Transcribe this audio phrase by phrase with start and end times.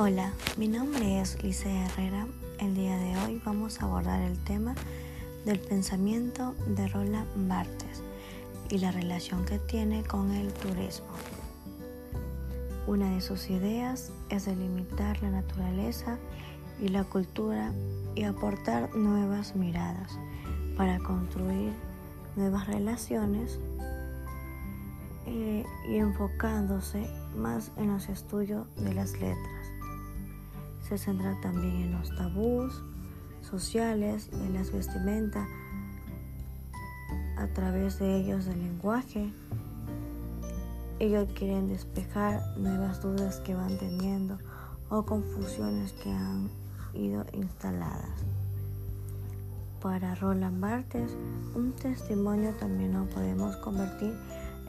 [0.00, 2.28] Hola, mi nombre es Lice Herrera.
[2.60, 4.76] El día de hoy vamos a abordar el tema
[5.44, 8.04] del pensamiento de Roland Barthes
[8.70, 11.08] y la relación que tiene con el turismo.
[12.86, 16.16] Una de sus ideas es delimitar la naturaleza
[16.80, 17.72] y la cultura
[18.14, 20.16] y aportar nuevas miradas
[20.76, 21.72] para construir
[22.36, 23.58] nuevas relaciones
[25.26, 27.04] eh, y enfocándose
[27.34, 29.57] más en los estudios de las letras
[30.88, 32.82] se centra también en los tabús
[33.42, 35.46] sociales en las vestimentas
[37.36, 39.30] a través de ellos del lenguaje.
[40.98, 44.38] Ellos quieren despejar nuevas dudas que van teniendo
[44.88, 46.48] o confusiones que han
[46.94, 48.24] ido instaladas.
[49.82, 51.12] Para Roland Barthes,
[51.54, 54.14] un testimonio también lo podemos convertir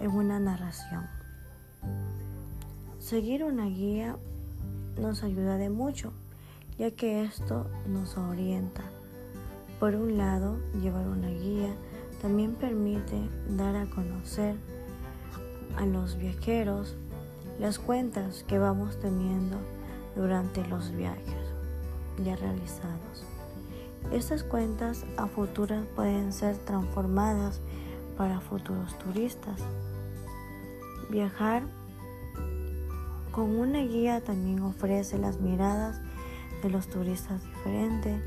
[0.02, 1.08] en una narración.
[3.00, 4.18] Seguir una guía
[5.00, 6.12] nos ayuda de mucho,
[6.78, 8.84] ya que esto nos orienta.
[9.80, 11.74] Por un lado, llevar una guía
[12.22, 14.56] también permite dar a conocer
[15.78, 16.96] a los viajeros
[17.60, 19.58] las cuentas que vamos teniendo
[20.16, 21.50] durante los viajes
[22.24, 23.26] ya realizados.
[24.12, 27.62] Estas cuentas a futuras pueden ser transformadas
[28.18, 29.62] para futuros turistas.
[31.10, 31.64] Viajar
[33.32, 36.02] con una guía también ofrece las miradas
[36.64, 38.22] de los turistas diferentes.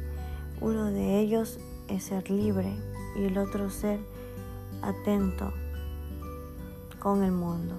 [0.61, 1.59] Uno de ellos
[1.89, 2.77] es ser libre
[3.17, 4.01] y el otro ser
[4.81, 5.53] atento
[6.99, 7.75] con el mundo.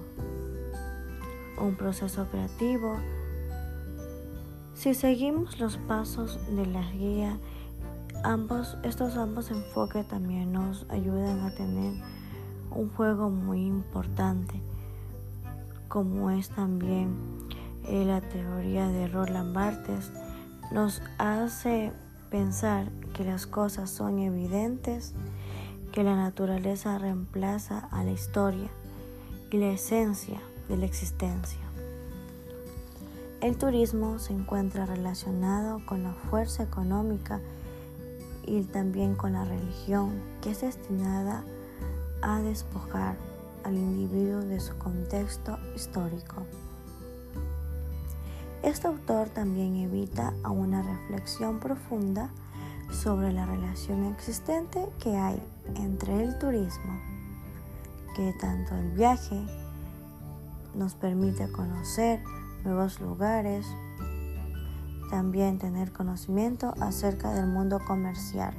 [1.58, 2.96] Un proceso creativo.
[4.74, 7.38] Si seguimos los pasos de la guía,
[8.22, 11.94] ambos, estos ambos enfoques también nos ayudan a tener
[12.70, 14.60] un juego muy importante
[15.94, 17.14] como es también
[17.84, 20.10] eh, la teoría de Roland Barthes,
[20.72, 21.92] nos hace
[22.30, 25.14] pensar que las cosas son evidentes,
[25.92, 28.68] que la naturaleza reemplaza a la historia
[29.52, 31.60] y la esencia de la existencia.
[33.40, 37.40] El turismo se encuentra relacionado con la fuerza económica
[38.44, 41.44] y también con la religión que es destinada
[42.20, 43.16] a despojar
[43.64, 46.42] al individuo de su contexto histórico.
[48.62, 52.30] Este autor también evita una reflexión profunda
[52.90, 55.42] sobre la relación existente que hay
[55.76, 57.00] entre el turismo,
[58.16, 59.44] que tanto el viaje
[60.74, 62.22] nos permite conocer
[62.64, 63.66] nuevos lugares,
[65.10, 68.54] también tener conocimiento acerca del mundo comercial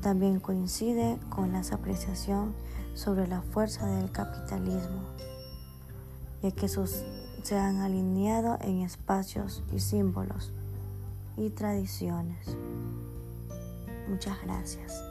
[0.00, 2.54] también coincide con la apreciación
[2.94, 5.02] sobre la fuerza del capitalismo,
[6.42, 7.04] ya que sus,
[7.42, 10.52] se han alineado en espacios y símbolos
[11.36, 12.56] y tradiciones.
[14.08, 15.02] Muchas gracias.